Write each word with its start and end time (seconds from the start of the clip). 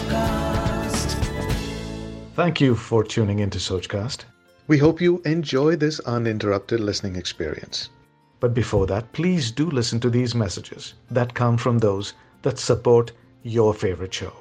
Sochcast. 0.00 1.14
Thank 2.34 2.60
you 2.60 2.74
for 2.74 3.04
tuning 3.04 3.40
into 3.40 3.58
Sochcast. 3.58 4.24
We 4.66 4.78
hope 4.78 5.00
you 5.00 5.20
enjoy 5.24 5.76
this 5.76 6.00
uninterrupted 6.00 6.80
listening 6.80 7.16
experience. 7.16 7.90
But 8.38 8.54
before 8.54 8.86
that, 8.86 9.12
please 9.12 9.50
do 9.50 9.68
listen 9.70 10.00
to 10.00 10.10
these 10.10 10.34
messages 10.34 10.94
that 11.10 11.34
come 11.34 11.58
from 11.58 11.78
those 11.78 12.14
that 12.42 12.58
support 12.58 13.12
your 13.42 13.74
favorite 13.74 14.14
show. 14.14 14.32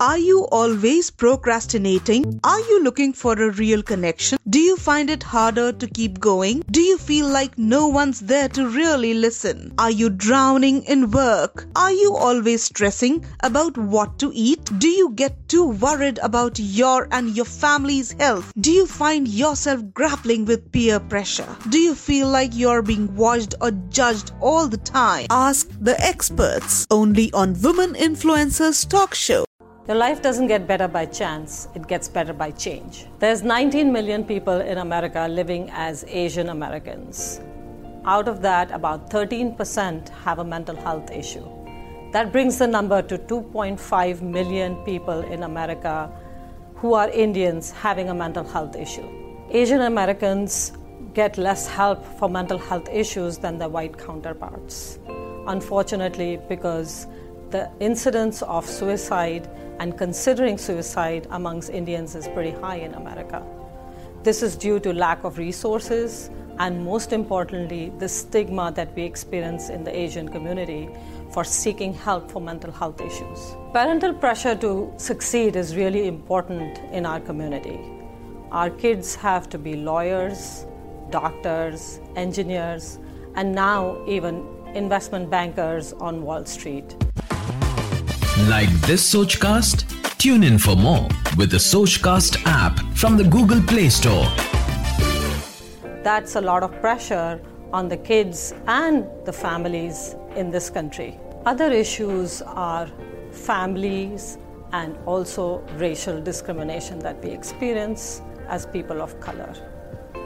Are 0.00 0.18
you 0.18 0.46
always 0.50 1.10
procrastinating? 1.10 2.40
Are 2.44 2.60
you 2.60 2.82
looking 2.82 3.12
for 3.12 3.32
a 3.34 3.52
real 3.52 3.82
connection? 3.82 4.38
Do 4.48 4.58
you 4.58 4.76
find 4.76 5.10
it 5.10 5.22
harder 5.22 5.72
to 5.72 5.86
keep 5.86 6.18
going? 6.20 6.62
Do 6.70 6.80
you 6.80 6.98
feel 6.98 7.28
like 7.28 7.56
no 7.58 7.88
one's 7.88 8.20
there 8.20 8.48
to 8.50 8.68
really 8.68 9.14
listen? 9.14 9.72
Are 9.78 9.90
you 9.90 10.10
drowning 10.10 10.82
in 10.84 11.10
work? 11.10 11.66
Are 11.76 11.92
you 11.92 12.14
always 12.14 12.62
stressing 12.64 13.24
about 13.40 13.78
what 13.78 14.18
to 14.18 14.30
eat? 14.34 14.70
Do 14.78 14.88
you 14.88 15.10
get 15.10 15.48
too 15.48 15.68
worried 15.68 16.18
about 16.22 16.58
your 16.58 17.08
and 17.12 17.36
your 17.36 17.44
family's 17.44 18.12
health? 18.12 18.52
Do 18.58 18.72
you 18.72 18.86
find 18.86 19.28
yourself 19.28 19.82
grappling 19.94 20.44
with 20.44 20.72
peer 20.72 21.00
pressure? 21.00 21.56
Do 21.68 21.78
you 21.78 21.94
feel 21.94 22.28
like 22.28 22.50
you're 22.54 22.82
being 22.82 23.14
watched 23.14 23.54
or 23.60 23.70
judged 23.90 24.32
all 24.40 24.68
the 24.68 24.78
time? 24.78 25.26
Ask 25.30 25.68
the 25.80 25.98
experts 26.00 26.86
only 26.90 27.32
on 27.32 27.60
Women 27.62 27.94
Influencers 27.94 28.88
Talk 28.88 29.14
Show. 29.14 29.44
Your 29.88 29.96
life 29.96 30.22
doesn't 30.22 30.46
get 30.46 30.68
better 30.68 30.86
by 30.86 31.06
chance, 31.06 31.66
it 31.74 31.88
gets 31.88 32.06
better 32.06 32.32
by 32.32 32.52
change. 32.52 33.06
There's 33.18 33.42
19 33.42 33.92
million 33.92 34.22
people 34.22 34.60
in 34.60 34.78
America 34.78 35.26
living 35.28 35.70
as 35.72 36.04
Asian 36.06 36.50
Americans. 36.50 37.40
Out 38.04 38.28
of 38.28 38.42
that, 38.42 38.70
about 38.70 39.10
13% 39.10 40.08
have 40.08 40.38
a 40.38 40.44
mental 40.44 40.76
health 40.76 41.10
issue. 41.10 41.44
That 42.12 42.30
brings 42.30 42.58
the 42.58 42.68
number 42.68 43.02
to 43.02 43.18
2.5 43.18 44.22
million 44.22 44.76
people 44.84 45.20
in 45.22 45.42
America 45.42 46.12
who 46.76 46.94
are 46.94 47.08
Indians 47.08 47.72
having 47.72 48.08
a 48.08 48.14
mental 48.14 48.44
health 48.44 48.76
issue. 48.76 49.08
Asian 49.50 49.80
Americans 49.80 50.74
get 51.12 51.38
less 51.38 51.66
help 51.66 52.04
for 52.20 52.28
mental 52.28 52.56
health 52.56 52.88
issues 52.88 53.36
than 53.36 53.58
their 53.58 53.68
white 53.68 53.98
counterparts. 53.98 55.00
Unfortunately, 55.48 56.38
because 56.48 57.08
the 57.50 57.68
incidence 57.80 58.42
of 58.42 58.64
suicide 58.64 59.48
and 59.78 59.96
considering 59.96 60.58
suicide 60.58 61.26
amongst 61.30 61.70
Indians 61.70 62.14
is 62.14 62.28
pretty 62.28 62.50
high 62.50 62.76
in 62.76 62.94
America. 62.94 63.44
This 64.22 64.42
is 64.42 64.56
due 64.56 64.78
to 64.80 64.92
lack 64.92 65.24
of 65.24 65.38
resources 65.38 66.30
and, 66.58 66.84
most 66.84 67.12
importantly, 67.12 67.92
the 67.98 68.08
stigma 68.08 68.70
that 68.76 68.94
we 68.94 69.02
experience 69.02 69.68
in 69.68 69.84
the 69.84 69.96
Asian 69.96 70.28
community 70.28 70.88
for 71.32 71.44
seeking 71.44 71.92
help 71.92 72.30
for 72.30 72.40
mental 72.40 72.70
health 72.70 73.00
issues. 73.00 73.56
Parental 73.72 74.12
pressure 74.12 74.54
to 74.56 74.92
succeed 74.96 75.56
is 75.56 75.74
really 75.74 76.06
important 76.06 76.78
in 76.92 77.06
our 77.06 77.20
community. 77.20 77.80
Our 78.52 78.70
kids 78.70 79.14
have 79.16 79.48
to 79.48 79.58
be 79.58 79.76
lawyers, 79.76 80.66
doctors, 81.10 82.00
engineers, 82.16 82.98
and 83.34 83.54
now 83.54 84.04
even 84.06 84.46
investment 84.74 85.30
bankers 85.30 85.94
on 85.94 86.22
Wall 86.22 86.44
Street. 86.44 86.96
Like 88.38 88.70
this 88.80 89.14
Sochcast? 89.14 89.84
Tune 90.16 90.42
in 90.42 90.58
for 90.58 90.74
more 90.74 91.06
with 91.36 91.50
the 91.50 91.58
Sochcast 91.58 92.42
app 92.46 92.80
from 92.96 93.18
the 93.18 93.24
Google 93.24 93.60
Play 93.60 93.90
Store. 93.90 94.24
That's 96.02 96.36
a 96.36 96.40
lot 96.40 96.62
of 96.62 96.72
pressure 96.80 97.38
on 97.74 97.88
the 97.88 97.98
kids 97.98 98.54
and 98.66 99.06
the 99.26 99.34
families 99.34 100.16
in 100.34 100.50
this 100.50 100.70
country. 100.70 101.20
Other 101.44 101.70
issues 101.70 102.40
are 102.40 102.88
families 103.32 104.38
and 104.72 104.96
also 105.04 105.58
racial 105.76 106.18
discrimination 106.18 107.00
that 107.00 107.22
we 107.22 107.32
experience 107.32 108.22
as 108.48 108.64
people 108.64 109.02
of 109.02 109.20
color. 109.20 109.54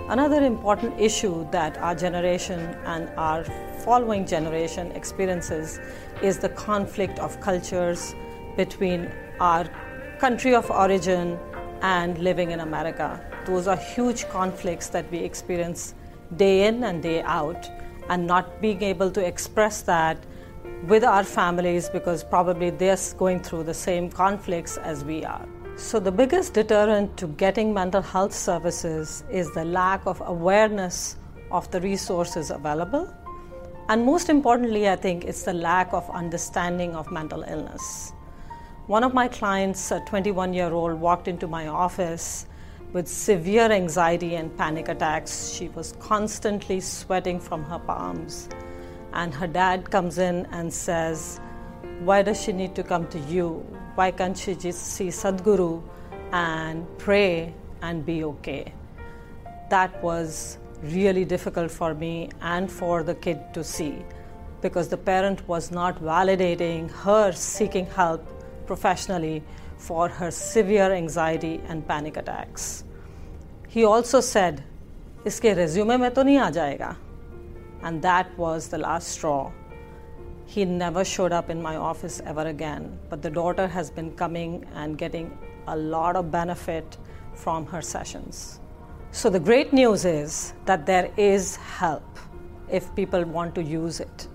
Another 0.08 0.44
important 0.44 1.00
issue 1.00 1.50
that 1.50 1.76
our 1.78 1.92
generation 1.92 2.60
and 2.84 3.08
our 3.16 3.42
following 3.84 4.24
generation 4.24 4.92
experiences 4.92 5.80
is 6.22 6.38
the 6.38 6.48
conflict 6.50 7.18
of 7.18 7.40
cultures 7.40 8.14
between 8.56 9.10
our 9.40 9.64
country 10.20 10.54
of 10.54 10.70
origin 10.70 11.36
and 11.82 12.18
living 12.18 12.52
in 12.52 12.60
America. 12.60 13.20
Those 13.46 13.66
are 13.66 13.76
huge 13.76 14.28
conflicts 14.28 14.86
that 14.90 15.10
we 15.10 15.18
experience 15.18 15.94
day 16.36 16.68
in 16.68 16.84
and 16.84 17.02
day 17.02 17.22
out, 17.22 17.68
and 18.08 18.28
not 18.28 18.60
being 18.60 18.82
able 18.82 19.10
to 19.10 19.26
express 19.26 19.82
that 19.82 20.18
with 20.84 21.02
our 21.02 21.24
families 21.24 21.88
because 21.88 22.22
probably 22.22 22.70
they're 22.70 22.96
going 23.18 23.42
through 23.42 23.64
the 23.64 23.74
same 23.74 24.08
conflicts 24.08 24.76
as 24.76 25.04
we 25.04 25.24
are. 25.24 25.48
So, 25.78 26.00
the 26.00 26.10
biggest 26.10 26.54
deterrent 26.54 27.18
to 27.18 27.26
getting 27.26 27.74
mental 27.74 28.00
health 28.00 28.32
services 28.32 29.24
is 29.30 29.52
the 29.52 29.66
lack 29.66 30.06
of 30.06 30.22
awareness 30.24 31.16
of 31.50 31.70
the 31.70 31.82
resources 31.82 32.50
available. 32.50 33.14
And 33.90 34.02
most 34.02 34.30
importantly, 34.30 34.88
I 34.88 34.96
think 34.96 35.26
it's 35.26 35.42
the 35.42 35.52
lack 35.52 35.92
of 35.92 36.08
understanding 36.08 36.96
of 36.96 37.12
mental 37.12 37.42
illness. 37.42 38.14
One 38.86 39.04
of 39.04 39.12
my 39.12 39.28
clients, 39.28 39.90
a 39.90 40.00
21 40.00 40.54
year 40.54 40.72
old, 40.72 40.98
walked 40.98 41.28
into 41.28 41.46
my 41.46 41.66
office 41.66 42.46
with 42.94 43.06
severe 43.06 43.70
anxiety 43.70 44.36
and 44.36 44.56
panic 44.56 44.88
attacks. 44.88 45.50
She 45.50 45.68
was 45.68 45.92
constantly 46.00 46.80
sweating 46.80 47.38
from 47.38 47.62
her 47.64 47.78
palms. 47.78 48.48
And 49.12 49.34
her 49.34 49.46
dad 49.46 49.90
comes 49.90 50.16
in 50.16 50.46
and 50.52 50.72
says, 50.72 51.38
Why 51.99 52.21
does 52.21 52.41
she 52.41 52.51
need 52.51 52.75
to 52.75 52.83
come 52.83 53.07
to 53.07 53.19
you? 53.19 53.65
Why 53.95 54.11
can't 54.11 54.37
she 54.37 54.55
just 54.55 54.93
see 54.93 55.07
Sadhguru 55.07 55.81
and 56.31 56.85
pray 56.97 57.53
and 57.81 58.05
be 58.05 58.23
okay? 58.23 58.73
That 59.69 60.01
was 60.03 60.57
really 60.83 61.25
difficult 61.25 61.71
for 61.71 61.93
me 61.93 62.29
and 62.41 62.71
for 62.71 63.03
the 63.03 63.15
kid 63.15 63.53
to 63.53 63.63
see 63.63 64.03
because 64.61 64.87
the 64.89 64.97
parent 64.97 65.47
was 65.47 65.71
not 65.71 66.01
validating 66.01 66.89
her 66.91 67.31
seeking 67.31 67.85
help 67.87 68.25
professionally 68.65 69.43
for 69.77 70.07
her 70.07 70.31
severe 70.31 70.93
anxiety 70.93 71.61
and 71.67 71.87
panic 71.87 72.17
attacks. 72.17 72.83
He 73.67 73.83
also 73.85 74.21
said, 74.21 74.63
इसके 75.25 75.55
resume 75.55 75.97
में 75.99 76.11
तो 76.13 76.23
नहीं 76.23 76.37
आ 76.37 76.49
जाएगा. 76.49 76.95
And 77.83 78.01
that 78.01 78.37
was 78.37 78.67
the 78.67 78.77
last 78.77 79.07
straw. 79.07 79.51
He 80.56 80.64
never 80.64 81.04
showed 81.04 81.32
up 81.32 81.50
in 81.50 81.60
my 81.60 81.76
office 81.76 82.22
ever 82.24 82.46
again, 82.46 82.98
but 83.10 83.20
the 83.20 83.28
daughter 83.28 83.68
has 83.68 83.90
been 83.90 84.12
coming 84.12 84.64
and 84.74 84.96
getting 84.96 85.36
a 85.68 85.76
lot 85.76 86.16
of 86.16 86.30
benefit 86.30 86.96
from 87.34 87.66
her 87.66 87.82
sessions. 87.82 88.58
So, 89.10 89.28
the 89.28 89.38
great 89.38 89.74
news 89.74 90.06
is 90.06 90.54
that 90.64 90.86
there 90.86 91.10
is 91.18 91.56
help 91.56 92.18
if 92.70 92.94
people 92.94 93.22
want 93.24 93.54
to 93.56 93.62
use 93.62 94.00
it. 94.00 94.28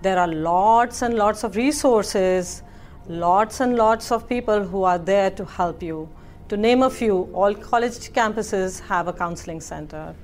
There 0.00 0.16
are 0.16 0.28
lots 0.28 1.02
and 1.02 1.14
lots 1.14 1.42
of 1.42 1.56
resources, 1.56 2.62
lots 3.08 3.58
and 3.58 3.74
lots 3.74 4.12
of 4.12 4.28
people 4.28 4.62
who 4.62 4.84
are 4.84 4.98
there 4.98 5.32
to 5.32 5.44
help 5.44 5.82
you. 5.82 6.08
To 6.50 6.56
name 6.56 6.84
a 6.84 6.90
few, 6.90 7.28
all 7.34 7.52
college 7.52 8.12
campuses 8.12 8.78
have 8.82 9.08
a 9.08 9.12
counseling 9.12 9.60
center, 9.60 10.14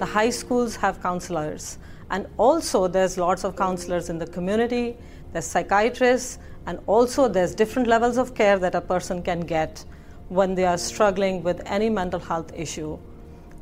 the 0.00 0.06
high 0.06 0.30
schools 0.30 0.76
have 0.76 1.02
counselors, 1.02 1.78
and 2.10 2.26
also 2.38 2.88
there's 2.88 3.18
lots 3.18 3.44
of 3.44 3.54
counselors 3.54 4.08
in 4.08 4.16
the 4.16 4.26
community, 4.26 4.96
there's 5.34 5.44
psychiatrists, 5.44 6.38
and 6.66 6.78
also 6.86 7.28
there's 7.28 7.54
different 7.54 7.86
levels 7.86 8.16
of 8.16 8.34
care 8.34 8.58
that 8.58 8.74
a 8.74 8.80
person 8.80 9.22
can 9.22 9.40
get 9.40 9.84
when 10.30 10.54
they 10.54 10.64
are 10.64 10.78
struggling 10.78 11.42
with 11.42 11.60
any 11.66 11.90
mental 11.90 12.18
health 12.18 12.50
issue. 12.56 12.98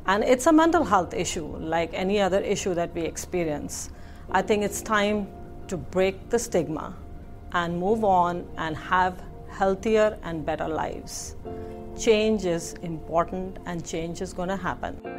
And 0.05 0.23
it's 0.23 0.47
a 0.47 0.53
mental 0.53 0.85
health 0.85 1.13
issue, 1.13 1.45
like 1.57 1.93
any 1.93 2.21
other 2.21 2.39
issue 2.39 2.73
that 2.73 2.95
we 2.95 3.01
experience. 3.01 3.89
I 4.31 4.41
think 4.41 4.63
it's 4.63 4.81
time 4.81 5.27
to 5.67 5.75
break 5.75 6.29
the 6.29 6.39
stigma 6.39 6.95
and 7.51 7.77
move 7.77 8.05
on 8.05 8.47
and 8.57 8.77
have 8.77 9.21
healthier 9.49 10.17
and 10.23 10.45
better 10.45 10.69
lives. 10.69 11.35
Change 11.99 12.45
is 12.45 12.73
important 12.81 13.57
and 13.65 13.85
change 13.85 14.21
is 14.21 14.31
going 14.31 14.49
to 14.49 14.55
happen. 14.55 15.18